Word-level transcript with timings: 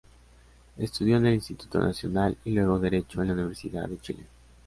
Estudió 0.79 1.17
en 1.17 1.27
el 1.27 1.35
Instituto 1.35 1.77
Nacional 1.77 2.35
y 2.43 2.53
luego 2.53 2.79
Derecho 2.79 3.21
en 3.21 3.27
la 3.27 3.33
Universidad 3.35 3.87
de 3.87 3.99
Chile. 3.99 4.25